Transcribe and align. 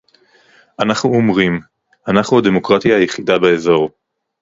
אנחנו 0.79 1.09
אומרים: 1.09 1.59
אנחנו 2.07 2.37
הדמוקרטיה 2.37 2.97
היחידה 2.97 3.39
באזור 3.39 3.89